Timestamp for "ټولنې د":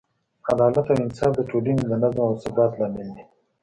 1.49-1.93